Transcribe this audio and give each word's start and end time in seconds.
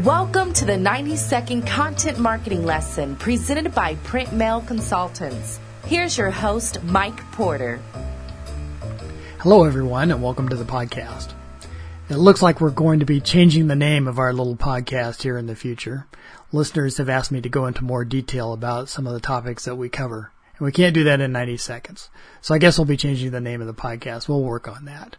Welcome 0.00 0.54
to 0.54 0.64
the 0.64 0.78
90 0.78 1.16
second 1.16 1.66
content 1.66 2.18
marketing 2.18 2.64
lesson 2.64 3.14
presented 3.14 3.74
by 3.74 3.96
Print 3.96 4.32
Mail 4.32 4.62
Consultants. 4.62 5.60
Here's 5.84 6.16
your 6.16 6.30
host, 6.30 6.82
Mike 6.82 7.18
Porter. 7.32 7.78
Hello, 9.40 9.64
everyone, 9.64 10.10
and 10.10 10.22
welcome 10.22 10.48
to 10.48 10.56
the 10.56 10.64
podcast. 10.64 11.34
It 12.08 12.16
looks 12.16 12.40
like 12.40 12.58
we're 12.58 12.70
going 12.70 13.00
to 13.00 13.04
be 13.04 13.20
changing 13.20 13.66
the 13.66 13.76
name 13.76 14.08
of 14.08 14.18
our 14.18 14.32
little 14.32 14.56
podcast 14.56 15.24
here 15.24 15.36
in 15.36 15.44
the 15.44 15.54
future. 15.54 16.06
Listeners 16.52 16.96
have 16.96 17.10
asked 17.10 17.30
me 17.30 17.42
to 17.42 17.50
go 17.50 17.66
into 17.66 17.84
more 17.84 18.06
detail 18.06 18.54
about 18.54 18.88
some 18.88 19.06
of 19.06 19.12
the 19.12 19.20
topics 19.20 19.66
that 19.66 19.76
we 19.76 19.90
cover, 19.90 20.32
and 20.56 20.64
we 20.64 20.72
can't 20.72 20.94
do 20.94 21.04
that 21.04 21.20
in 21.20 21.32
90 21.32 21.58
seconds. 21.58 22.08
So 22.40 22.54
I 22.54 22.58
guess 22.58 22.78
we'll 22.78 22.86
be 22.86 22.96
changing 22.96 23.30
the 23.30 23.42
name 23.42 23.60
of 23.60 23.66
the 23.66 23.74
podcast. 23.74 24.26
We'll 24.26 24.42
work 24.42 24.68
on 24.68 24.86
that. 24.86 25.16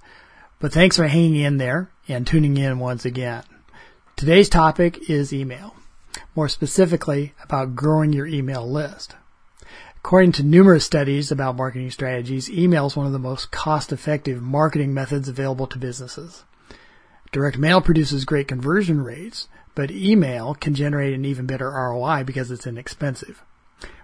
But 0.60 0.74
thanks 0.74 0.98
for 0.98 1.08
hanging 1.08 1.36
in 1.36 1.58
there 1.58 1.92
and 2.08 2.26
tuning 2.26 2.58
in 2.58 2.80
once 2.80 3.06
again. 3.06 3.44
Today's 4.16 4.48
topic 4.48 5.10
is 5.10 5.34
email, 5.34 5.76
more 6.36 6.48
specifically 6.48 7.34
about 7.44 7.76
growing 7.76 8.14
your 8.14 8.28
email 8.28 8.70
list. 8.70 9.16
According 9.98 10.34
to 10.34 10.44
numerous 10.44 10.86
studies 10.86 11.32
about 11.32 11.58
marketing 11.58 11.90
strategies, 11.92 12.50
email 12.50 12.86
is 12.86 12.96
one 12.96 13.08
of 13.08 13.12
the 13.12 13.20
most 13.20 13.52
cost 13.52 13.92
effective 13.92 14.42
marketing 14.42 14.94
methods 14.94 15.28
available 15.28 15.68
to 15.68 15.80
businesses. 15.80 16.46
Direct 17.32 17.58
mail 17.58 17.82
produces 17.82 18.24
great 18.24 18.48
conversion 18.48 19.04
rates, 19.04 19.50
but 19.76 19.92
email 19.92 20.54
can 20.54 20.76
generate 20.76 21.16
an 21.16 21.26
even 21.26 21.46
better 21.48 21.72
ROI 21.72 22.24
because 22.24 22.52
it's 22.52 22.68
inexpensive. 22.68 23.44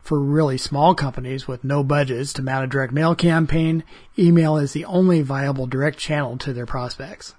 For 0.02 0.20
really 0.20 0.58
small 0.58 0.96
companies 0.96 1.48
with 1.48 1.64
no 1.64 1.84
budgets 1.84 2.34
to 2.34 2.42
mount 2.42 2.66
a 2.66 2.68
direct 2.68 2.92
mail 2.92 3.14
campaign, 3.16 3.84
email 4.18 4.58
is 4.58 4.74
the 4.74 4.86
only 4.86 5.22
viable 5.22 5.68
direct 5.68 6.00
channel 6.00 6.36
to 6.40 6.52
their 6.52 6.66
prospects. 6.66 7.36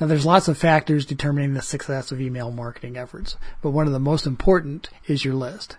Now 0.00 0.06
there's 0.06 0.26
lots 0.26 0.48
of 0.48 0.58
factors 0.58 1.06
determining 1.06 1.54
the 1.54 1.62
success 1.62 2.12
of 2.12 2.20
email 2.20 2.50
marketing 2.50 2.96
efforts, 2.96 3.36
but 3.62 3.70
one 3.70 3.86
of 3.86 3.92
the 3.92 3.98
most 3.98 4.26
important 4.26 4.90
is 5.06 5.24
your 5.24 5.34
list. 5.34 5.78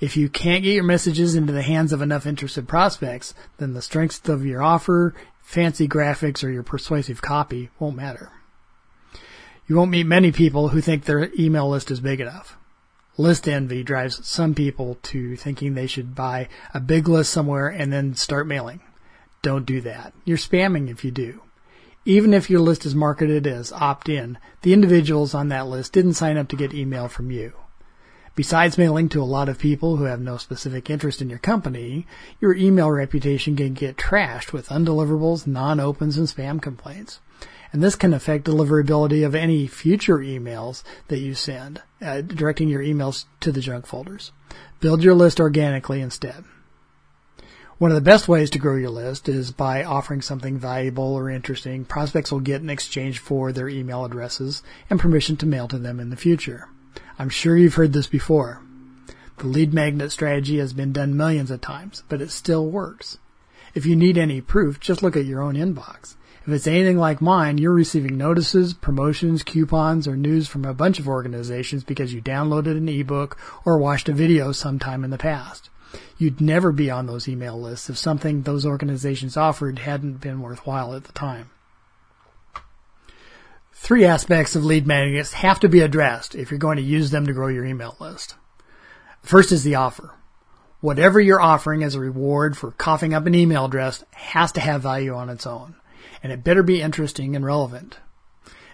If 0.00 0.16
you 0.16 0.28
can't 0.28 0.62
get 0.62 0.74
your 0.74 0.84
messages 0.84 1.34
into 1.34 1.52
the 1.52 1.62
hands 1.62 1.92
of 1.92 2.02
enough 2.02 2.26
interested 2.26 2.68
prospects, 2.68 3.34
then 3.56 3.72
the 3.72 3.82
strength 3.82 4.28
of 4.28 4.44
your 4.44 4.62
offer, 4.62 5.14
fancy 5.40 5.88
graphics, 5.88 6.44
or 6.44 6.50
your 6.50 6.62
persuasive 6.62 7.22
copy 7.22 7.70
won't 7.78 7.96
matter. 7.96 8.30
You 9.66 9.76
won't 9.76 9.90
meet 9.90 10.06
many 10.06 10.30
people 10.30 10.68
who 10.68 10.80
think 10.80 11.04
their 11.04 11.30
email 11.38 11.68
list 11.68 11.90
is 11.90 12.00
big 12.00 12.20
enough. 12.20 12.56
List 13.16 13.48
envy 13.48 13.82
drives 13.82 14.24
some 14.26 14.54
people 14.54 14.98
to 15.04 15.34
thinking 15.36 15.74
they 15.74 15.86
should 15.86 16.14
buy 16.14 16.48
a 16.74 16.80
big 16.80 17.08
list 17.08 17.32
somewhere 17.32 17.68
and 17.68 17.92
then 17.92 18.14
start 18.14 18.46
mailing. 18.46 18.80
Don't 19.40 19.64
do 19.64 19.80
that. 19.80 20.12
You're 20.24 20.36
spamming 20.36 20.90
if 20.90 21.04
you 21.04 21.10
do. 21.10 21.40
Even 22.08 22.32
if 22.32 22.48
your 22.48 22.60
list 22.60 22.86
is 22.86 22.94
marketed 22.94 23.48
as 23.48 23.72
opt-in, 23.72 24.38
the 24.62 24.72
individuals 24.72 25.34
on 25.34 25.48
that 25.48 25.66
list 25.66 25.92
didn't 25.92 26.14
sign 26.14 26.36
up 26.36 26.46
to 26.46 26.56
get 26.56 26.72
email 26.72 27.08
from 27.08 27.32
you. 27.32 27.52
Besides 28.36 28.78
mailing 28.78 29.08
to 29.08 29.20
a 29.20 29.24
lot 29.24 29.48
of 29.48 29.58
people 29.58 29.96
who 29.96 30.04
have 30.04 30.20
no 30.20 30.36
specific 30.36 30.88
interest 30.88 31.20
in 31.20 31.28
your 31.28 31.40
company, 31.40 32.06
your 32.40 32.54
email 32.54 32.92
reputation 32.92 33.56
can 33.56 33.74
get 33.74 33.96
trashed 33.96 34.52
with 34.52 34.68
undeliverables, 34.68 35.48
non-opens, 35.48 36.16
and 36.16 36.28
spam 36.28 36.62
complaints. 36.62 37.18
And 37.72 37.82
this 37.82 37.96
can 37.96 38.14
affect 38.14 38.44
deliverability 38.46 39.26
of 39.26 39.34
any 39.34 39.66
future 39.66 40.18
emails 40.18 40.84
that 41.08 41.18
you 41.18 41.34
send, 41.34 41.82
uh, 42.00 42.20
directing 42.20 42.68
your 42.68 42.82
emails 42.82 43.24
to 43.40 43.50
the 43.50 43.60
junk 43.60 43.84
folders. 43.84 44.30
Build 44.78 45.02
your 45.02 45.14
list 45.16 45.40
organically 45.40 46.00
instead. 46.00 46.44
One 47.78 47.90
of 47.90 47.94
the 47.94 48.00
best 48.00 48.26
ways 48.26 48.48
to 48.50 48.58
grow 48.58 48.76
your 48.76 48.88
list 48.88 49.28
is 49.28 49.52
by 49.52 49.84
offering 49.84 50.22
something 50.22 50.56
valuable 50.56 51.12
or 51.12 51.28
interesting 51.28 51.84
prospects 51.84 52.32
will 52.32 52.40
get 52.40 52.62
in 52.62 52.70
exchange 52.70 53.18
for 53.18 53.52
their 53.52 53.68
email 53.68 54.02
addresses 54.02 54.62
and 54.88 54.98
permission 54.98 55.36
to 55.36 55.46
mail 55.46 55.68
to 55.68 55.76
them 55.76 56.00
in 56.00 56.08
the 56.08 56.16
future. 56.16 56.70
I'm 57.18 57.28
sure 57.28 57.54
you've 57.54 57.74
heard 57.74 57.92
this 57.92 58.06
before. 58.06 58.62
The 59.36 59.46
lead 59.46 59.74
magnet 59.74 60.10
strategy 60.10 60.56
has 60.56 60.72
been 60.72 60.94
done 60.94 61.18
millions 61.18 61.50
of 61.50 61.60
times, 61.60 62.02
but 62.08 62.22
it 62.22 62.30
still 62.30 62.66
works. 62.66 63.18
If 63.74 63.84
you 63.84 63.94
need 63.94 64.16
any 64.16 64.40
proof, 64.40 64.80
just 64.80 65.02
look 65.02 65.14
at 65.14 65.26
your 65.26 65.42
own 65.42 65.54
inbox. 65.54 66.16
If 66.46 66.54
it's 66.54 66.66
anything 66.66 66.96
like 66.96 67.20
mine, 67.20 67.58
you're 67.58 67.74
receiving 67.74 68.16
notices, 68.16 68.72
promotions, 68.72 69.42
coupons, 69.42 70.08
or 70.08 70.16
news 70.16 70.48
from 70.48 70.64
a 70.64 70.72
bunch 70.72 70.98
of 70.98 71.08
organizations 71.08 71.84
because 71.84 72.14
you 72.14 72.22
downloaded 72.22 72.78
an 72.78 72.88
ebook 72.88 73.36
or 73.66 73.76
watched 73.76 74.08
a 74.08 74.14
video 74.14 74.52
sometime 74.52 75.04
in 75.04 75.10
the 75.10 75.18
past. 75.18 75.68
You'd 76.18 76.40
never 76.40 76.72
be 76.72 76.90
on 76.90 77.06
those 77.06 77.28
email 77.28 77.60
lists 77.60 77.90
if 77.90 77.98
something 77.98 78.42
those 78.42 78.66
organizations 78.66 79.36
offered 79.36 79.80
hadn't 79.80 80.20
been 80.20 80.40
worthwhile 80.40 80.94
at 80.94 81.04
the 81.04 81.12
time. 81.12 81.50
Three 83.72 84.04
aspects 84.04 84.56
of 84.56 84.64
lead 84.64 84.86
magnets 84.86 85.34
have 85.34 85.60
to 85.60 85.68
be 85.68 85.80
addressed 85.80 86.34
if 86.34 86.50
you're 86.50 86.58
going 86.58 86.78
to 86.78 86.82
use 86.82 87.10
them 87.10 87.26
to 87.26 87.32
grow 87.32 87.48
your 87.48 87.64
email 87.64 87.96
list. 88.00 88.34
First 89.22 89.52
is 89.52 89.64
the 89.64 89.74
offer. 89.74 90.14
Whatever 90.80 91.20
you're 91.20 91.40
offering 91.40 91.82
as 91.82 91.94
a 91.94 92.00
reward 92.00 92.56
for 92.56 92.70
coughing 92.72 93.12
up 93.12 93.26
an 93.26 93.34
email 93.34 93.66
address 93.66 94.04
has 94.12 94.52
to 94.52 94.60
have 94.60 94.82
value 94.82 95.14
on 95.14 95.28
its 95.28 95.46
own, 95.46 95.76
and 96.22 96.32
it 96.32 96.44
better 96.44 96.62
be 96.62 96.80
interesting 96.80 97.36
and 97.36 97.44
relevant. 97.44 97.98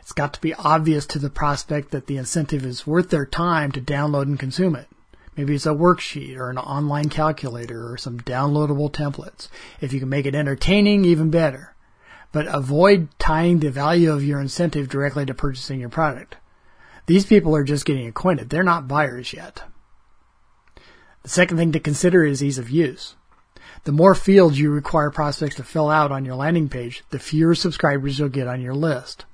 It's 0.00 0.12
got 0.12 0.34
to 0.34 0.40
be 0.40 0.54
obvious 0.54 1.06
to 1.06 1.18
the 1.18 1.30
prospect 1.30 1.90
that 1.90 2.06
the 2.06 2.16
incentive 2.16 2.64
is 2.64 2.86
worth 2.86 3.10
their 3.10 3.26
time 3.26 3.72
to 3.72 3.80
download 3.80 4.24
and 4.24 4.38
consume 4.38 4.76
it. 4.76 4.88
Maybe 5.36 5.54
it's 5.54 5.66
a 5.66 5.70
worksheet 5.70 6.36
or 6.36 6.50
an 6.50 6.58
online 6.58 7.08
calculator 7.08 7.90
or 7.90 7.96
some 7.96 8.20
downloadable 8.20 8.92
templates. 8.92 9.48
If 9.80 9.92
you 9.92 10.00
can 10.00 10.10
make 10.10 10.26
it 10.26 10.34
entertaining, 10.34 11.04
even 11.04 11.30
better. 11.30 11.74
But 12.32 12.46
avoid 12.46 13.08
tying 13.18 13.58
the 13.58 13.70
value 13.70 14.12
of 14.12 14.24
your 14.24 14.40
incentive 14.40 14.88
directly 14.88 15.24
to 15.26 15.34
purchasing 15.34 15.80
your 15.80 15.88
product. 15.88 16.36
These 17.06 17.26
people 17.26 17.56
are 17.56 17.64
just 17.64 17.84
getting 17.84 18.06
acquainted. 18.06 18.50
They're 18.50 18.62
not 18.62 18.88
buyers 18.88 19.32
yet. 19.32 19.62
The 21.22 21.28
second 21.28 21.56
thing 21.56 21.72
to 21.72 21.80
consider 21.80 22.24
is 22.24 22.42
ease 22.42 22.58
of 22.58 22.70
use. 22.70 23.14
The 23.84 23.92
more 23.92 24.14
fields 24.14 24.60
you 24.60 24.70
require 24.70 25.10
prospects 25.10 25.56
to 25.56 25.64
fill 25.64 25.88
out 25.88 26.12
on 26.12 26.24
your 26.24 26.36
landing 26.36 26.68
page, 26.68 27.04
the 27.10 27.18
fewer 27.18 27.54
subscribers 27.54 28.18
you'll 28.18 28.28
get 28.28 28.46
on 28.46 28.60
your 28.60 28.74
list. 28.74 29.24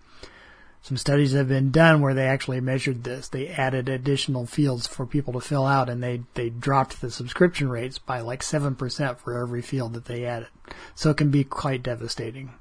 Some 0.88 0.96
studies 0.96 1.32
have 1.32 1.48
been 1.48 1.70
done 1.70 2.00
where 2.00 2.14
they 2.14 2.24
actually 2.24 2.62
measured 2.62 3.04
this. 3.04 3.28
They 3.28 3.48
added 3.48 3.90
additional 3.90 4.46
fields 4.46 4.86
for 4.86 5.04
people 5.04 5.34
to 5.34 5.40
fill 5.42 5.66
out 5.66 5.90
and 5.90 6.02
they, 6.02 6.22
they 6.32 6.48
dropped 6.48 7.02
the 7.02 7.10
subscription 7.10 7.68
rates 7.68 7.98
by 7.98 8.20
like 8.20 8.40
7% 8.40 9.18
for 9.18 9.38
every 9.38 9.60
field 9.60 9.92
that 9.92 10.06
they 10.06 10.24
added. 10.24 10.48
So 10.94 11.10
it 11.10 11.18
can 11.18 11.30
be 11.30 11.44
quite 11.44 11.82
devastating. 11.82 12.54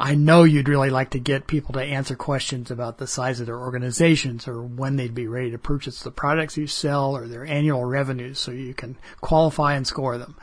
I 0.00 0.14
know 0.14 0.44
you'd 0.44 0.66
really 0.66 0.88
like 0.88 1.10
to 1.10 1.18
get 1.18 1.46
people 1.46 1.74
to 1.74 1.82
answer 1.82 2.16
questions 2.16 2.70
about 2.70 2.96
the 2.96 3.06
size 3.06 3.38
of 3.38 3.44
their 3.44 3.60
organizations 3.60 4.48
or 4.48 4.62
when 4.62 4.96
they'd 4.96 5.14
be 5.14 5.28
ready 5.28 5.50
to 5.50 5.58
purchase 5.58 6.00
the 6.02 6.10
products 6.10 6.56
you 6.56 6.66
sell 6.66 7.14
or 7.14 7.28
their 7.28 7.44
annual 7.44 7.84
revenues 7.84 8.38
so 8.38 8.50
you 8.50 8.72
can 8.72 8.96
qualify 9.20 9.74
and 9.74 9.86
score 9.86 10.16
them. 10.16 10.36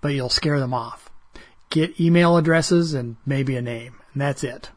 But 0.00 0.14
you'll 0.14 0.28
scare 0.30 0.58
them 0.58 0.74
off. 0.74 1.10
Get 1.68 2.00
email 2.00 2.36
addresses 2.36 2.92
and 2.92 3.18
maybe 3.24 3.54
a 3.54 3.62
name, 3.62 4.00
and 4.14 4.22
that's 4.22 4.42
it. 4.42 4.70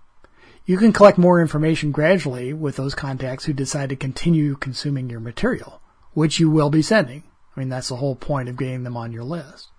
You 0.65 0.77
can 0.77 0.93
collect 0.93 1.17
more 1.17 1.41
information 1.41 1.91
gradually 1.91 2.53
with 2.53 2.77
those 2.77 2.95
contacts 2.95 3.45
who 3.45 3.53
decide 3.53 3.89
to 3.89 3.97
continue 3.97 4.55
consuming 4.55 5.09
your 5.09 5.19
material, 5.19 5.81
which 6.13 6.39
you 6.39 6.49
will 6.49 6.69
be 6.69 6.81
sending. 6.81 7.23
I 7.55 7.59
mean, 7.59 7.69
that's 7.69 7.89
the 7.89 7.97
whole 7.97 8.15
point 8.15 8.47
of 8.47 8.57
getting 8.57 8.83
them 8.83 8.95
on 8.95 9.11
your 9.11 9.25
list. 9.25 9.69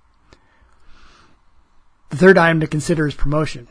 The 2.10 2.16
third 2.16 2.36
item 2.36 2.60
to 2.60 2.66
consider 2.66 3.06
is 3.06 3.14
promotion. 3.14 3.66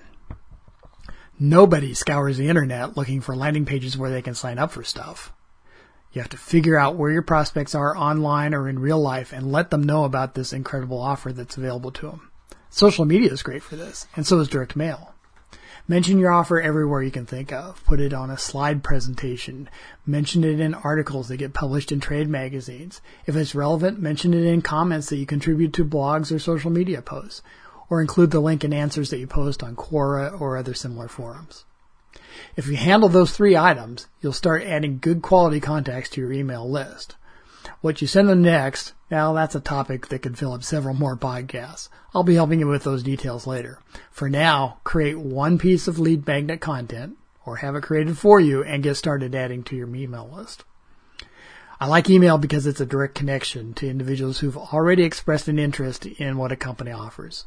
Nobody 1.39 1.93
scours 1.93 2.37
the 2.37 2.49
internet 2.49 2.97
looking 2.97 3.21
for 3.21 3.35
landing 3.35 3.65
pages 3.65 3.97
where 3.97 4.09
they 4.09 4.21
can 4.21 4.33
sign 4.33 4.57
up 4.57 4.71
for 4.71 4.83
stuff. 4.83 5.31
You 6.13 6.21
have 6.21 6.29
to 6.29 6.37
figure 6.37 6.77
out 6.77 6.95
where 6.95 7.11
your 7.11 7.21
prospects 7.21 7.75
are 7.75 7.95
online 7.95 8.53
or 8.53 8.67
in 8.67 8.79
real 8.79 8.99
life 8.99 9.33
and 9.33 9.51
let 9.51 9.71
them 9.71 9.83
know 9.83 10.03
about 10.03 10.33
this 10.33 10.51
incredible 10.51 10.99
offer 10.99 11.31
that's 11.31 11.57
available 11.57 11.91
to 11.91 12.07
them. 12.07 12.31
Social 12.69 13.05
media 13.05 13.31
is 13.31 13.43
great 13.43 13.63
for 13.63 13.75
this, 13.75 14.07
and 14.15 14.25
so 14.25 14.39
is 14.39 14.47
direct 14.47 14.75
mail. 14.75 15.13
Mention 15.85 16.17
your 16.17 16.31
offer 16.31 16.61
everywhere 16.61 17.03
you 17.03 17.11
can 17.11 17.25
think 17.25 17.51
of. 17.51 17.83
Put 17.83 17.99
it 17.99 18.13
on 18.13 18.29
a 18.29 18.37
slide 18.37 18.83
presentation. 18.83 19.69
Mention 20.05 20.45
it 20.45 20.61
in 20.61 20.73
articles 20.73 21.27
that 21.27 21.37
get 21.37 21.53
published 21.53 21.91
in 21.91 21.99
trade 21.99 22.29
magazines. 22.29 23.01
If 23.25 23.35
it's 23.35 23.53
relevant, 23.53 23.99
mention 23.99 24.33
it 24.33 24.45
in 24.45 24.61
comments 24.61 25.09
that 25.09 25.17
you 25.17 25.25
contribute 25.25 25.73
to 25.73 25.83
blogs 25.83 26.31
or 26.31 26.39
social 26.39 26.71
media 26.71 27.01
posts. 27.01 27.41
Or 27.89 27.99
include 27.99 28.31
the 28.31 28.39
link 28.39 28.63
in 28.63 28.71
answers 28.71 29.09
that 29.09 29.19
you 29.19 29.27
post 29.27 29.61
on 29.61 29.75
Quora 29.75 30.39
or 30.39 30.55
other 30.55 30.73
similar 30.73 31.09
forums. 31.09 31.65
If 32.55 32.67
you 32.67 32.77
handle 32.77 33.09
those 33.09 33.31
three 33.31 33.57
items, 33.57 34.07
you'll 34.21 34.31
start 34.31 34.63
adding 34.63 34.99
good 34.99 35.21
quality 35.21 35.59
contacts 35.59 36.09
to 36.11 36.21
your 36.21 36.31
email 36.31 36.67
list. 36.69 37.17
What 37.81 38.01
you 38.01 38.07
send 38.07 38.29
them 38.29 38.41
next, 38.41 38.93
now 39.13 39.31
that's 39.31 39.53
a 39.53 39.59
topic 39.59 40.07
that 40.07 40.23
could 40.23 40.39
fill 40.39 40.53
up 40.53 40.63
several 40.63 40.95
more 40.95 41.15
podcasts. 41.15 41.87
I'll 42.15 42.23
be 42.23 42.33
helping 42.33 42.59
you 42.59 42.67
with 42.67 42.83
those 42.83 43.03
details 43.03 43.45
later. 43.45 43.77
For 44.09 44.27
now, 44.27 44.79
create 44.83 45.19
one 45.19 45.59
piece 45.59 45.87
of 45.87 45.99
lead 45.99 46.25
magnet 46.25 46.61
content 46.61 47.15
or 47.45 47.57
have 47.57 47.75
it 47.75 47.83
created 47.83 48.17
for 48.17 48.39
you 48.39 48.63
and 48.63 48.81
get 48.81 48.95
started 48.95 49.35
adding 49.35 49.61
to 49.65 49.75
your 49.75 49.95
email 49.95 50.27
list. 50.33 50.63
I 51.79 51.85
like 51.85 52.09
email 52.09 52.39
because 52.39 52.65
it's 52.65 52.81
a 52.81 52.87
direct 52.87 53.13
connection 53.13 53.75
to 53.75 53.87
individuals 53.87 54.39
who've 54.39 54.57
already 54.57 55.03
expressed 55.03 55.47
an 55.47 55.59
interest 55.59 56.07
in 56.07 56.37
what 56.37 56.51
a 56.51 56.55
company 56.55 56.91
offers. 56.91 57.45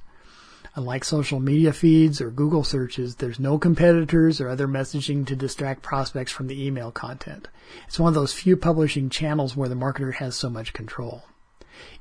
Unlike 0.77 1.03
social 1.03 1.41
media 1.41 1.73
feeds 1.73 2.21
or 2.21 2.31
Google 2.31 2.63
searches, 2.63 3.17
there's 3.17 3.41
no 3.41 3.59
competitors 3.59 4.41
or 4.41 4.49
other 4.49 4.69
messaging 4.69 5.27
to 5.27 5.35
distract 5.35 5.83
prospects 5.83 6.31
from 6.31 6.47
the 6.47 6.65
email 6.65 6.93
content. 6.93 7.49
It's 7.89 7.99
one 7.99 8.11
of 8.11 8.15
those 8.15 8.33
few 8.33 8.57
publishing 8.57 9.11
channels 9.11 9.57
where 9.57 9.69
the 9.69 9.75
marketer 9.75 10.15
has 10.15 10.37
so 10.37 10.49
much 10.49 10.73
control. 10.73 11.25